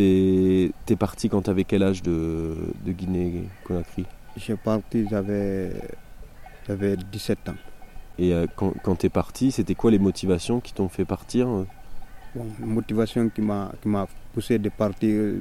[0.00, 2.54] T'es es parti quand t'avais quel âge de,
[2.86, 5.76] de Guinée-Conakry J'ai parti, j'avais
[7.12, 7.54] 17 ans.
[8.18, 11.46] Et euh, quand, quand tu es parti, c'était quoi les motivations qui t'ont fait partir?
[12.34, 13.70] Bon, La motivation qui m'a
[14.32, 15.34] poussé de partir,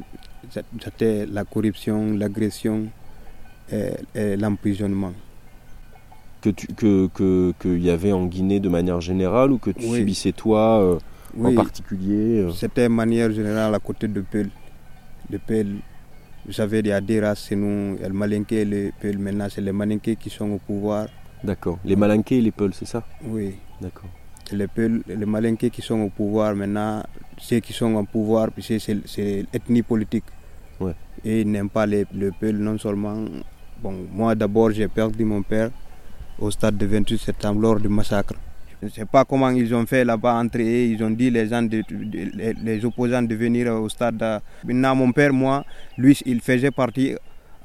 [0.84, 2.88] c'était la corruption, l'agression
[3.72, 5.14] et, l'emprisonnement.
[6.42, 10.32] Que tu que qu'il y avait en Guinée de manière générale ou que tu subissais
[10.34, 11.00] toi euh,
[11.38, 12.52] en particulier euh?
[12.52, 14.50] C'était de manière générale à côté de Peul.
[15.30, 15.78] De Peul,
[16.46, 19.18] vous savez, il y a des races chez nous, le Malinké et le Peul.
[19.18, 21.08] Maintenant, c'est les Malinké qui sont au pouvoir.
[21.44, 21.80] D'accord.
[21.86, 23.04] Les Malinké et les Peuls, c'est ça?
[23.24, 23.56] Oui.
[23.80, 24.10] D'accord.
[24.52, 27.04] Les Peuls, les Malinké qui sont au pouvoir maintenant,
[27.38, 30.26] ceux qui sont au pouvoir, c'est l'ethnie politique.
[30.80, 30.96] Ouais.
[31.24, 33.26] Et ils n'aiment pas les, le Peuls, non seulement
[33.82, 35.72] Bon, moi d'abord j'ai perdu mon père
[36.38, 38.34] au stade de 28 septembre lors du massacre.
[38.82, 40.88] Je ne sais pas comment ils ont fait là-bas entrer.
[40.88, 41.84] Ils ont dit les gens, de,
[42.64, 44.24] les opposants de venir au stade.
[44.64, 45.66] Maintenant, mon père, moi,
[45.98, 47.14] lui, il faisait partie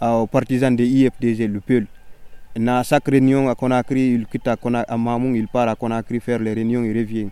[0.03, 1.87] euh, aux partisans de l'IFDG, le PEL.
[2.57, 6.53] Dans chaque réunion à Conakry, il quitte à, Mamou, il part à Conakry faire les
[6.53, 7.29] réunions, il revient.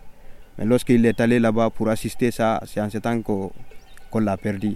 [0.59, 4.75] Mais lorsqu'il est allé là-bas pour assister ça, c'est en ce temps qu'on l'a perdu.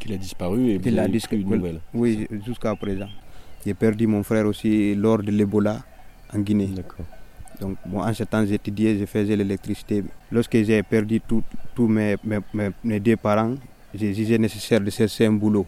[0.00, 1.44] Qu'il a disparu et qu'il a disparu.
[1.94, 3.08] Oui, jusqu'à présent.
[3.64, 5.78] J'ai perdu mon frère aussi lors de l'Ebola
[6.34, 6.70] en Guinée.
[7.60, 10.04] Donc, en ce temps, j'étudiais, je faisais l'électricité.
[10.30, 12.16] Lorsque j'ai perdu tous mes,
[13.00, 13.54] deux parents,
[13.94, 15.66] j'ai jugé nécessaire de chercher un boulot.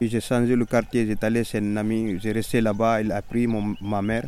[0.00, 3.46] J'ai changé le quartier, j'ai allé chez un ami, j'ai resté là-bas, il a pris
[3.46, 4.24] ma mère,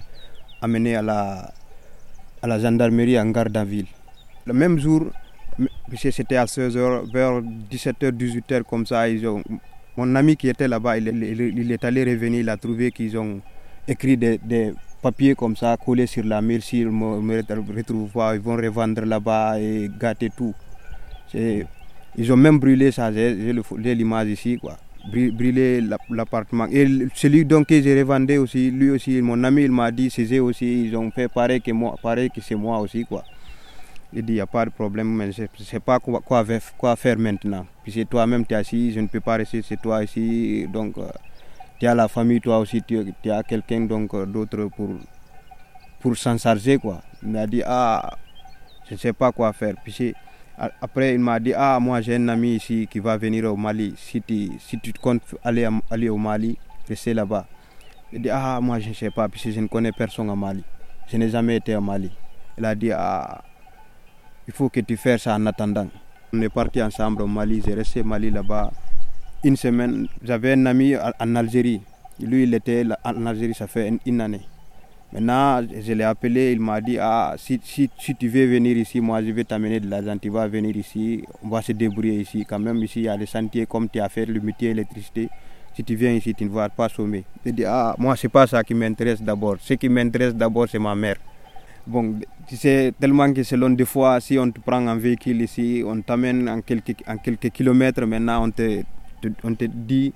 [0.62, 1.52] amené à la,
[2.40, 3.86] à la gendarmerie en garde à ville.
[4.46, 5.06] Le même jour,
[5.96, 9.42] c'était à 16h, vers 17h, 18h comme ça, ils ont
[9.96, 13.40] mon ami qui était là-bas, il, est allé revenir, il a trouvé qu'ils ont
[13.86, 14.72] écrit des,
[15.04, 17.42] papiers comme ça, collés sur la mur, s'ils ne me,
[17.76, 20.54] retrouvent pas, ils vont revendre là-bas et gâter tout.
[22.16, 24.78] Ils ont même brûlé ça, j'ai l'image ici, quoi.
[25.12, 26.66] Brûler l'appartement.
[26.72, 30.38] Et celui donc que j'ai revendu aussi, lui aussi, mon ami, il m'a dit, c'est
[30.38, 33.22] aussi, ils ont fait pareil que moi, pareil que c'est moi aussi, quoi.
[34.14, 37.18] Il dit, il n'y a pas de problème, mais je ne sais pas quoi, faire
[37.18, 37.66] maintenant.
[37.82, 40.66] Puis toi-même, tu es assis, je ne peux pas rester chez toi ici.
[40.72, 41.08] Donc, euh,
[41.78, 44.90] tu as la famille, toi aussi, tu, as quelqu'un donc euh, d'autre pour,
[46.00, 47.00] pour s'en charger, quoi.
[47.22, 48.16] Il m'a dit, ah,
[48.88, 49.74] je ne sais pas quoi faire.
[49.82, 50.14] Puis
[50.56, 53.94] après, il m'a dit, ah, moi, j'ai un ami ici qui va venir au Mali.
[53.96, 56.56] Si tu, si tu comptes aller, aller au Mali,
[56.88, 57.46] rester là-bas.
[58.12, 60.62] Il dit, ah, moi, je ne sais pas, puisque je ne connais personne au Mali.
[61.08, 62.10] Je n'ai jamais été au Mali.
[62.56, 63.42] Il a dit, ah,
[64.46, 65.88] il faut que tu fasses ça en attendant.
[66.32, 68.70] On est parti ensemble au Mali, j'ai resté au Mali là-bas
[69.44, 70.08] une semaine.
[70.22, 71.80] J'avais un ami en Algérie.
[72.20, 74.40] Lui, il était en Algérie, ça fait une année.
[75.12, 77.88] Maintenant, je l'ai appelé, il m'a dit ah, si, si,
[78.18, 81.48] tu veux venir ici, moi je vais t'amener de l'argent, tu vas venir ici, on
[81.48, 82.44] va se débrouiller ici.
[82.48, 85.28] Quand même, ici, il y a des sentiers comme tu as fait, le métier électricité.
[85.76, 87.24] Si tu viens ici, tu ne vas pas sommer.
[87.46, 89.56] Je dis ah, moi, c'est pas ça qui m'intéresse d'abord.
[89.60, 91.16] Ce qui m'intéresse d'abord, c'est ma mère.
[91.86, 92.18] Bon,
[92.48, 96.00] tu sais, tellement que selon des fois, si on te prend en véhicule ici, on
[96.00, 98.82] t'amène en quelques, en quelques kilomètres, maintenant on te,
[99.42, 100.12] on te dit,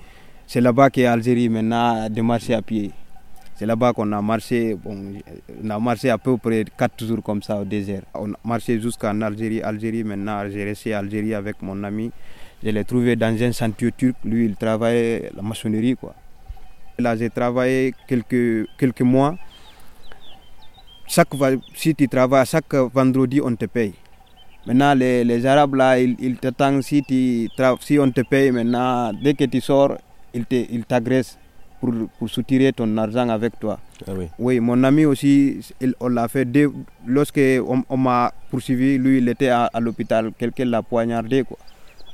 [0.47, 2.91] c'est là-bas qu'est Algérie, maintenant de marcher à pied.
[3.57, 5.15] C'est là-bas qu'on a marché, bon,
[5.65, 8.03] on a marché à peu près 4 jours comme ça au désert.
[8.15, 12.13] On a marché jusqu'en Algérie, Algérie, maintenant j'ai resté à Algérie avec mon ami.
[12.63, 16.15] Je l'ai trouvé dans un chantier turc, lui il travaillait la maçonnerie quoi.
[16.99, 19.37] Là j'ai travaillé quelques, quelques mois
[21.09, 21.29] chaque,
[21.75, 23.95] si tu travailles, chaque vendredi, on te paye.
[24.69, 27.03] Maintenant, les, les Arabes, là, ils, t'attendent, si,
[27.81, 29.97] si on te paye, maintenant, dès que tu sors,
[30.35, 31.39] ils t'agressent
[31.81, 33.79] pour, pour soutirer ton argent avec toi.
[34.07, 34.27] Ah oui.
[34.39, 34.61] oui.
[34.61, 35.61] mon ami aussi,
[36.01, 36.47] on l'a fait,
[37.07, 37.41] lorsque
[37.89, 41.57] on, m'a poursuivi, lui, il était à, à l'hôpital, quelqu'un l'a poignardé, quoi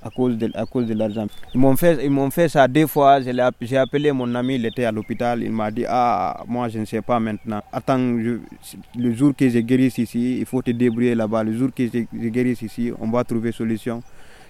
[0.04, 1.26] à cause de, à cause de l'argent.
[1.54, 3.20] Ils m'ont fait, ils m'ont fait ça deux fois.
[3.60, 5.42] J'ai appelé mon ami, il était à l'hôpital.
[5.42, 7.62] Il m'a dit Ah, moi je ne sais pas maintenant.
[7.72, 11.42] Attends, le jour que je guérisse ici, il faut te débrouiller là-bas.
[11.42, 14.02] Le jour que je, guérisse ici, on va trouver solution.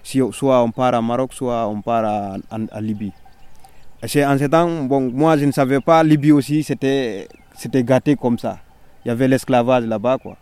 [0.03, 2.37] Si, soit on part à Maroc, soit on part à,
[2.73, 3.13] à, Libye.
[4.07, 7.29] C'est en ce temps, bon, moi je ne savais pas, Libye aussi, c'était
[7.85, 8.59] gâté comme ça.
[9.05, 10.37] Il y avait l'esclavage là-bas, quoi.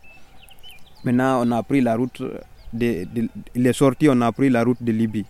[1.05, 2.23] Maintenant, on a pris la route
[2.75, 5.25] il est sorti, on a pris la route de Libye.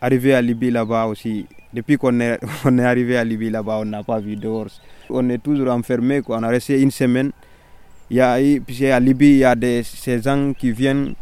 [0.00, 3.84] Arrivé à Libye là-bas aussi, depuis qu'on est, on est arrivé à Libye là-bas, on
[3.84, 4.68] n'a pas vu dehors.
[5.08, 7.30] On est toujours enfermé, on a resté une semaine.
[8.10, 11.14] Il y a, puis à Libye, il y a des, ces gens qui viennent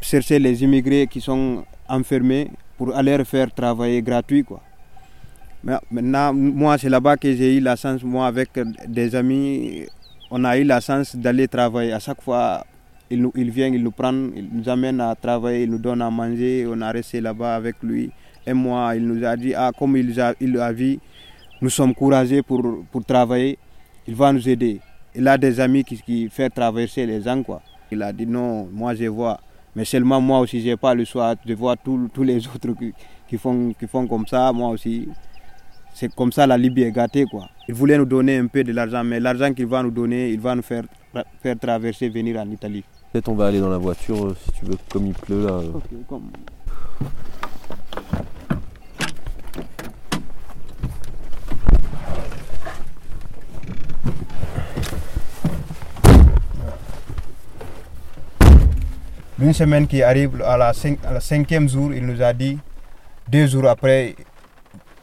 [0.00, 4.44] chercher les immigrés qui sont enfermés pour aller faire travailler gratuit.
[4.44, 4.62] Quoi.
[5.62, 8.48] Maintenant, moi, c'est là-bas que j'ai eu la chance, moi, avec
[8.88, 9.86] des amis,
[10.30, 11.92] on a eu la chance d'aller travailler.
[11.92, 12.64] À chaque fois,
[13.10, 16.66] il, vient, il nous prend, il nous amène à travailler, il nous donne à manger,
[16.68, 18.10] on a resté là-bas avec lui.
[18.46, 20.34] un mois, il nous a dit, ah, comme il a,
[20.64, 20.98] a vu,
[21.60, 22.64] nous sommes courageux pour,
[23.06, 23.58] travailler,
[24.06, 24.80] il va nous aider.
[25.14, 27.42] Il a des amis qui, qui font traverser les gens.
[27.90, 29.40] Il a dit, non, moi je vois.
[29.74, 32.74] Mais seulement moi aussi, je n'ai pas le choix de voir tous les autres
[33.28, 34.52] qui, font, qui font comme ça.
[34.52, 35.08] Moi aussi,
[35.92, 37.24] c'est comme ça la Libye est gâtée.
[37.68, 40.40] Il voulait nous donner un peu de l'argent, mais l'argent qu'il va nous donner, il
[40.40, 40.84] va nous faire,
[41.42, 42.84] faire traverser, venir en Italie.
[43.12, 45.60] Peut-être on va aller dans la voiture euh, si tu veux, comme il pleut là.
[59.40, 60.72] Une semaine qui arrive à la,
[61.20, 62.58] cinquième jour, il nous a dit,
[63.26, 64.14] deux jours après,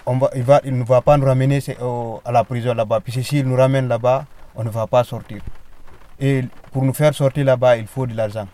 [0.06, 1.60] on va, il, va, il ne va pas nous ramener
[2.24, 3.02] à la prison là-bas.
[3.02, 4.26] Puis s'il nous ramène là-bas,
[4.56, 5.42] on ne va pas sortir.
[6.20, 8.48] Et pour nous faire sortir là-bas, il faut de l'argent.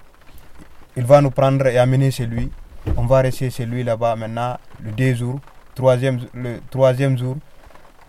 [0.96, 2.52] Il va nous prendre et amener chez lui.
[2.98, 5.40] On va rester chez lui là-bas maintenant, le deux jours.
[5.74, 7.38] Troisième, le troisième jour,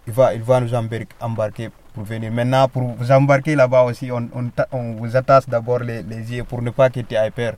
[0.07, 2.31] il va, il va nous embarquer pour venir.
[2.33, 4.29] Maintenant, pour vous embarquer là-bas aussi, on,
[4.73, 7.55] on, vous attache d'abord les, les, yeux pour ne pas quitter Hyper.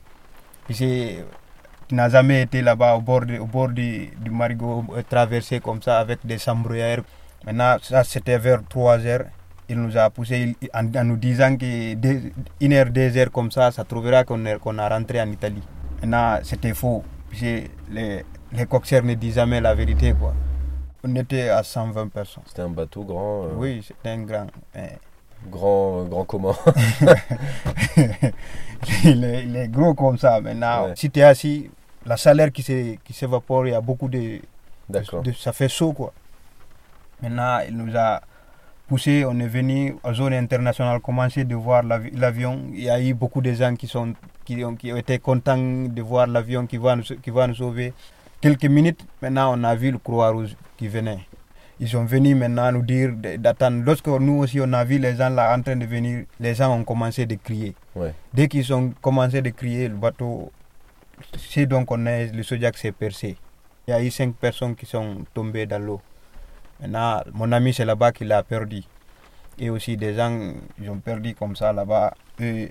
[0.65, 5.59] Puis tu n'as jamais été là-bas au bord, au bord du, du marigot, euh, traversé
[5.59, 7.01] comme ça avec des chambrouillères.
[7.45, 9.25] Maintenant, ça c'était vers 3 heures.
[9.69, 14.23] Il nous a poussé en, nous disant qu'une heure, deux heures comme ça, ça trouvera
[14.23, 15.63] qu'on qu'on a rentré en Italie.
[16.01, 17.03] Maintenant, c'était faux.
[17.41, 17.69] Les,
[18.53, 20.13] les coxers ne disent jamais la vérité.
[20.13, 20.33] quoi.
[21.03, 22.43] On était à 120 personnes.
[22.47, 24.47] C'était un bateau grand euh, Oui, c'était un grand.
[25.51, 26.55] Grand, grand comment
[29.03, 30.41] il, est, gros comme ça.
[30.41, 31.69] Maintenant, si tu es assis,
[32.05, 32.63] la salaire qui
[33.11, 34.39] s'évapore, il y a beaucoup de,
[34.89, 36.11] de, Ça fait chaud, quoi.
[37.21, 38.21] Maintenant, il nous a
[38.87, 42.61] poussé, on est venu en zone internationale, commencer de voir l'avion.
[42.73, 44.13] Il y a eu beaucoup de gens qui, sont,
[44.45, 47.93] qui, ont, qui été contents de voir l'avion qui, va nous, qui va nous sauver.
[48.39, 51.19] Quelques minutes, maintenant, on a vu le Croix-Rouge qui venait.
[51.79, 53.83] Ils sont venus maintenant nous dire d'attendre.
[53.85, 56.75] Lorsque nous aussi on a vu les gens là en train de venir, les gens
[56.75, 57.75] ont commencé de crier.
[58.33, 60.51] Dès qu'ils ont commencé de crier, le bateau,
[61.37, 63.37] c'est donc on est, le Sojak s'est percé.
[63.87, 66.01] Il y a eu cinq personnes qui sont tombées dans l'eau.
[66.81, 68.83] Maintenant, mon ami c'est là-bas qui l'a perdu.
[69.59, 72.13] Et aussi des gens, ils ont perdu comme ça là-bas.
[72.39, 72.69] Et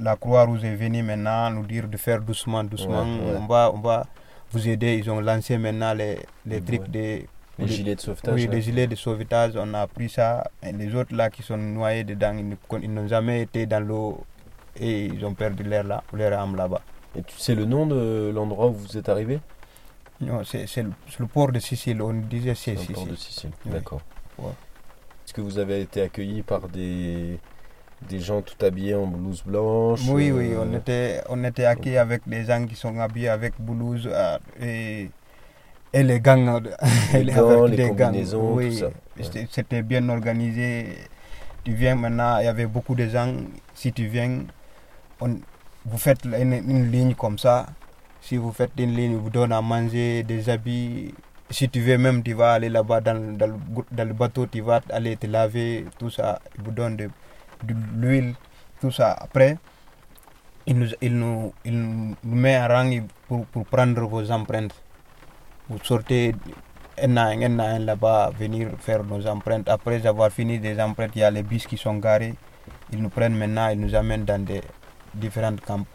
[0.00, 3.02] la Croix-Rouge est venue maintenant nous dire de faire doucement, doucement.
[3.02, 4.06] On, va, on va
[4.50, 4.96] vous aider.
[4.98, 7.26] Ils ont lancé maintenant les, les trucs des
[7.58, 10.44] les gilets de sauvetage Oui, les gilets de sauvetage, on a pris ça.
[10.62, 12.34] Et les autres là qui sont noyés dedans,
[12.82, 14.22] ils n'ont jamais été dans l'eau
[14.78, 16.82] et ils ont perdu leur, là, leur âme là-bas.
[17.16, 19.40] Et tu sais le nom de l'endroit où vous êtes arrivé
[20.20, 22.00] Non, c'est le, le, port de Sicile.
[22.02, 24.00] On disait c'est Le port de Sicile, d'accord.
[24.38, 27.38] Est-ce que vous avez été accueilli par des,
[28.08, 31.98] des gens tout habillés en blouse blanche Oui, oui, on euh, était, on était accueillis
[31.98, 35.10] avec des gens qui sont habillés avec blouse euh, et
[35.92, 36.62] et les gangs,
[37.14, 38.82] les, les combinaisons, oui,
[39.50, 40.88] c'était bien organisé.
[41.64, 43.32] Tu viens maintenant, il y avait beaucoup de gens.
[43.74, 44.42] Si tu viens,
[45.20, 45.38] on,
[45.86, 47.66] vous faites une, ligne comme ça.
[48.26, 51.14] Si vous faites une ligne, vous donne à manger, des habits.
[51.48, 55.28] Si tu veux même, tu vas aller là-bas dans, le bateau, tu vas aller te
[55.28, 56.40] laver, tout ça.
[56.58, 57.08] Il vous donne de,
[57.94, 58.34] l'huile,
[58.80, 59.12] tout ça.
[59.12, 59.58] Après,
[60.66, 61.52] il nous,
[62.24, 62.90] met en rang
[63.28, 64.74] pour, prendre vos empreintes
[65.68, 66.34] vous sortez
[67.00, 69.68] un an, un an là-bas, venir faire nos empreintes.
[69.68, 72.34] Après avoir fini des empreintes, il y a les bus qui sont garés.
[72.92, 74.62] Ils nous prennent maintenant, ils nous amènent dans des
[75.14, 75.86] différents camps.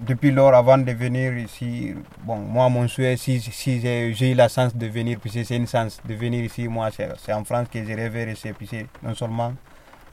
[0.00, 4.48] Depuis lors, avant de venir ici, bon, moi, mon souhait, si, si j'ai eu la
[4.48, 7.84] chance de venir, puisque c'est une chance de venir ici, moi, c'est en France que
[7.84, 9.52] j'ai rêvé rester, puisque non seulement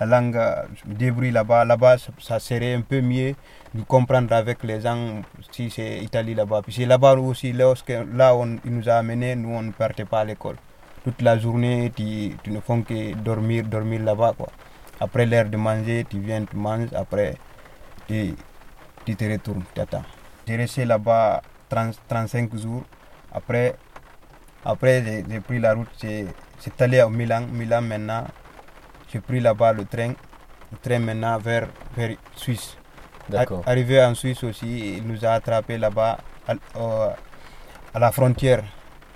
[0.01, 0.37] la langue,
[0.75, 1.63] je me débrouille là-bas.
[1.63, 3.33] Là-bas, ça serait un peu mieux
[3.73, 6.63] de comprendre avec les gens si c'est Italie là-bas.
[6.63, 10.03] Puis c'est là-bas aussi, lorsque, là, on, il nous a amenés, nous, on ne partait
[10.03, 10.57] pas à l'école.
[11.05, 14.49] Toute la journée, tu, tu ne fais que dormir, dormir là-bas, quoi.
[14.99, 17.35] Après l'heure de manger, tu viens, tu manges, après,
[18.09, 18.35] tu,
[19.07, 20.03] tu te retournes, tu attends.
[20.45, 22.83] J'ai resté là-bas 35 jours.
[23.31, 23.75] Après,
[24.65, 27.43] après j'ai pris la route, c'est allé à Milan.
[27.49, 28.25] Milan maintenant,
[29.11, 30.13] j'ai pris là-bas le train,
[30.71, 32.75] le train maintenant vers, vers Suisse.
[33.65, 36.53] Arrivé en Suisse aussi, il nous a attrapé là-bas à,
[37.93, 38.63] à, la frontière,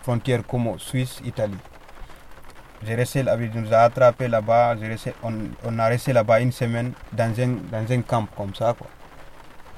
[0.03, 1.57] frontière comme Suisse-Italie.
[2.85, 4.75] J'ai resté, il nous a attrapé là-bas,
[5.23, 5.33] on,
[5.65, 8.73] on, a resté là-bas une semaine dans un, dans un camp comme ça.
[8.77, 8.87] Quoi.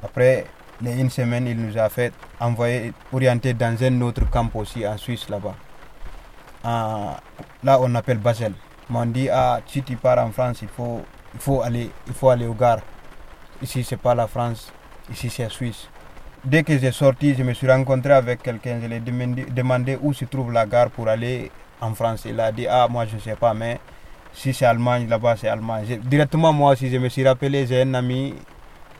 [0.03, 0.45] Après
[0.81, 5.29] une semaine, il nous a fait envoyer, orienter dans un autre camp aussi en Suisse
[5.29, 5.55] là-bas.
[6.63, 7.17] Ah,
[7.63, 8.53] là, on appelle Basel
[8.89, 11.01] m'ont dit ah si tu pars en France il faut
[11.33, 12.79] il faut aller il faut aller au gare
[13.61, 14.73] ici c'est pas la France
[15.09, 15.87] ici c'est la Suisse
[16.43, 18.99] dès que j'ai sorti, je me suis rencontré avec quelqu'un, je lui ai
[19.51, 22.23] demandé, où se trouve la gare pour aller en France.
[22.25, 23.79] Il a dit, ah, moi je ne sais pas, mais
[24.33, 25.99] si c'est Allemagne, là-bas c'est Allemagne.
[26.03, 28.33] Directement, moi, si je me suis rappelé, j'ai un ami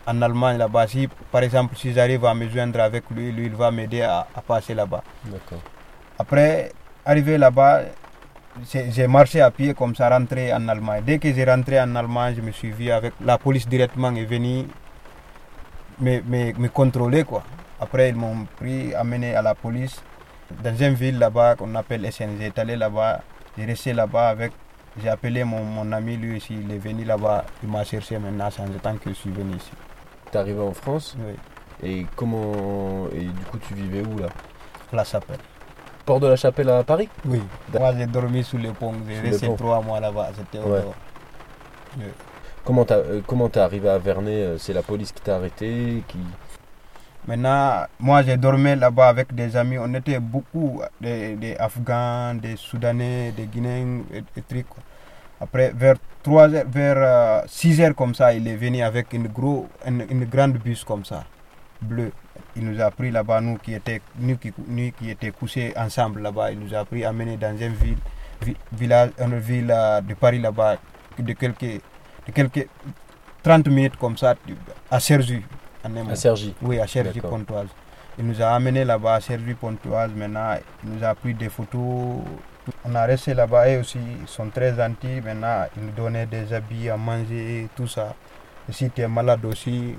[0.05, 0.87] en Allemagne là-bas.
[0.87, 4.27] Si, par exemple, si j'arrive à me joindre avec lui, lui, il va m'aider à,
[4.47, 5.03] passer là-bas.
[6.19, 6.71] Après,
[7.05, 7.81] arrivé là-bas,
[8.71, 11.03] j'ai marché à pied comme ça, rentré en Allemagne.
[11.05, 14.25] Dès que j'ai rentré en Allemagne, je me suis vu avec la police directement est
[14.25, 14.65] venue
[15.99, 17.23] me, me, me contrôler.
[17.23, 17.43] Quoi.
[17.79, 20.01] Après, ils m'ont pris, amené à la police
[20.63, 22.37] dans une ville là-bas qu'on appelle SN.
[22.39, 23.21] J'ai allé là-bas,
[23.57, 24.51] j'ai resté là-bas avec.
[25.01, 28.51] J'ai appelé mon, mon, ami, lui aussi, il est venu là-bas, il m'a cherché maintenant,
[28.51, 29.71] sans temps que je suis venu ici.
[30.33, 31.35] Tu es arrivé en France Oui.
[31.83, 33.07] Et comment.
[33.13, 34.29] Et du coup, tu vivais où là?
[34.91, 35.37] La Chapelle.
[36.05, 37.07] Port de la Chapelle à Paris?
[37.25, 37.39] Oui.
[37.77, 38.93] Moi, j'ai dormi sous les ponts.
[39.07, 40.31] J'ai resté trois mois là-bas.
[40.35, 40.81] C'était ouais.
[42.65, 46.17] Comment t'es euh, comment arrivé à Vernet euh, C'est la police qui t'a arrêté qui...
[47.27, 49.77] Maintenant, moi j'ai dormi là-bas avec des amis.
[49.77, 54.65] On était beaucoup des, Afghans, des Soudanais, des Guinéens et, trucs.
[55.39, 59.67] Après, vers 3 vers 6 euh, heures comme ça, il est venu avec une, gros,
[59.85, 61.25] une, grande bus comme ça,
[61.81, 62.11] bleue.
[62.55, 66.21] Il nous a pris là-bas, nous qui étaient, nous qui, nous qui étaient couchés ensemble
[66.21, 66.51] là-bas.
[66.51, 67.97] Il nous a pris, amené dans une ville,
[68.71, 70.77] village, une ville de Paris là-bas,
[71.19, 71.81] de quelques
[72.27, 72.67] de quelques
[73.43, 74.35] 30 minutes comme ça
[74.89, 75.41] à Sergi.
[75.83, 77.67] À Sergi Oui, à Sergi Pontoise.
[78.17, 80.11] Il nous a amené là-bas à Sergi Pontoise.
[80.15, 82.21] Maintenant, il nous a pris des photos.
[82.85, 85.21] On a resté là-bas et aussi, ils sont très gentils.
[85.21, 88.15] Maintenant, ils nous donnaient des habits à manger, tout ça.
[88.69, 89.95] Et si tu es malade aussi,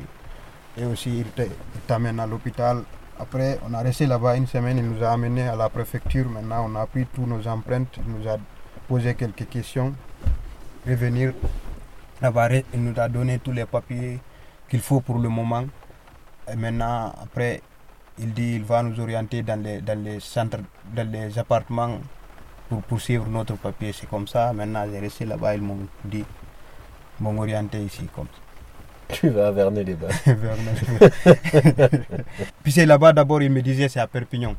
[0.76, 1.49] et aussi, ils
[1.87, 2.83] t'amènent à l'hôpital.
[3.18, 6.28] Après, on a resté là-bas une semaine, il nous a amené à la préfecture.
[6.28, 8.38] Maintenant, on a pris tous nos empreintes, il nous a
[8.88, 9.94] posé quelques questions.
[10.87, 11.33] Revenir
[12.73, 14.18] il nous a donné tous les papiers
[14.68, 15.64] qu'il faut pour le moment.
[16.50, 17.61] Et maintenant, après,
[18.18, 20.59] il dit qu'il va nous orienter dans les, dans les centres,
[20.94, 21.99] dans les appartements
[22.74, 23.92] pour poursuivre notre papier.
[23.92, 24.52] C'est comme ça.
[24.52, 25.54] Maintenant, j'ai resté là-bas.
[25.54, 26.24] Ils m'ont dit,
[27.20, 29.14] m'ont orienté ici comme ça.
[29.14, 30.08] Tu vas à Vernet les bas.
[32.62, 34.56] Puis c'est là-bas d'abord, il me disait c'est à Perpignan.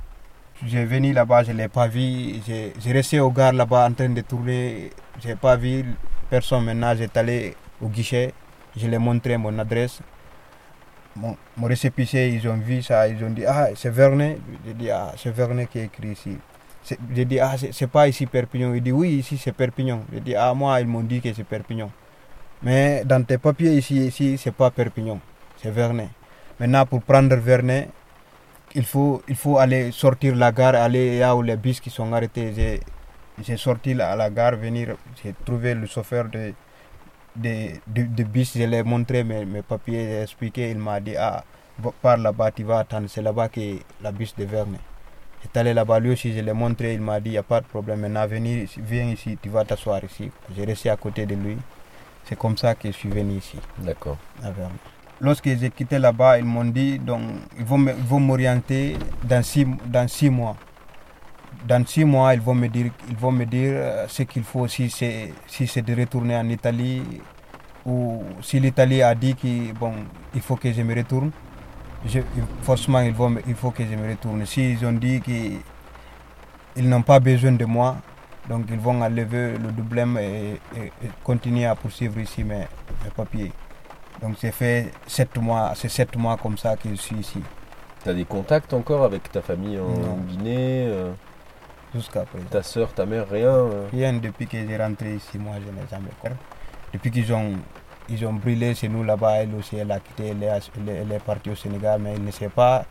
[0.66, 2.36] J'ai venu là-bas, je ne l'ai pas vu.
[2.48, 4.92] J'ai resté au gare là-bas en train de tourner.
[5.22, 5.84] Je n'ai pas vu
[6.30, 6.64] personne.
[6.64, 8.34] Maintenant, j'étais allé au guichet,
[8.78, 10.00] je ai montré mon adresse.
[11.18, 14.38] Mon, mon récépissé, ils ont vu ça, ils ont dit Ah, c'est Vernet.
[14.66, 16.38] J'ai dit Ah, c'est Vernet qui est écrit ici.
[17.14, 18.74] J'ai dit Ah, c'est pas ici Perpignan.
[18.74, 20.02] Il dit Oui, ici c'est Perpignan.
[20.14, 21.90] J'ai dit Ah, moi, ils m'ont dit que c'est Perpignan.
[22.62, 25.20] Mais dans tes papiers ici, ici c'est pas Perpignan,
[25.62, 26.10] c'est Vernet.
[26.60, 27.90] Maintenant, pour prendre Vernet,
[28.76, 32.12] il faut, il faut aller sortir la gare, aller là où les bus qui sont
[32.14, 32.82] arrêtés.
[33.44, 36.54] J'ai sorti à la gare, venir, j'ai trouvé le chauffeur de,
[37.36, 41.44] de, bus, je l'ai montré mes, mes papiers, j'ai expliqué, il m'a dit, ah,
[42.02, 44.78] par là-bas, tu vas attendre, c'est là-bas que la bus de Verne.
[45.46, 47.62] J'étais allé là-bas, lui aussi, je l'ai montré, il m'a dit, il n'y a pas
[47.62, 50.32] de problème, maintenant, venir, viens ici, tu vas t'asseoir ici.
[50.58, 51.56] J'ai resté à côté de lui.
[52.24, 53.60] C'est comme ça que je suis venu ici.
[53.78, 54.18] D'accord.
[54.44, 54.72] À Verne.
[55.22, 57.22] Lorsque j'ai quitté là-bas, ils m'ont dit, donc,
[57.60, 60.56] ils vont m'orienter dans six, dans six mois
[61.68, 64.68] dans six mois, ils vont me dire, ils vont me dire euh, ce qu'il faut,
[64.68, 67.02] si c'est si c'est de retourner en Italie
[67.86, 69.94] ou si l'Italie a dit qu'il bon,
[70.36, 71.32] il faut que je me retourne.
[72.08, 72.20] Je,
[72.62, 74.46] forcément, ils vont, il faut que je me retourne.
[74.46, 77.98] S'ils ont dit qu'ils n'ont pas besoin de moi,
[78.48, 80.60] donc ils vont enlever le doublème et,
[81.24, 82.68] continuer à poursuivre ici mes,
[83.16, 83.52] papiers.
[84.22, 87.42] Donc c'est fait sept mois, c'est sept mois comme ça que je suis ici.
[88.04, 91.12] Tu as des contacts encore avec ta famille en Guinée euh?
[91.94, 92.46] jusqu'à présent.
[92.50, 93.88] Ta soeur, ta mère, rien euh?
[93.92, 96.12] Rien depuis que j'ai rentré ici, moi je n'ai jamais.
[96.94, 97.54] Depuis qu'ils ont,
[98.10, 101.56] ils ont brûlé chez nous là-bas, elle aussi, elle a quitté, elle est, partie au
[101.56, 102.86] Sénégal, mais elle ne sait pas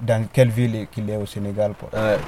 [0.00, 1.72] dans quelle ville qu'il est au Sénégal.
[1.78, 1.88] Quoi.
[1.98, 2.18] Ouais.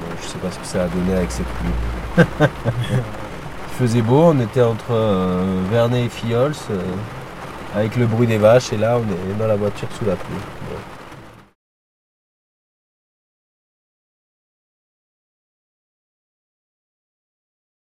[0.00, 2.24] Bon, je sais pas ce que ça a donné avec cette pluie.
[3.80, 6.82] Il faisait beau, on était entre euh, Vernet et Fiols, euh,
[7.76, 10.57] avec le bruit des vaches, et là on est dans la voiture sous la pluie.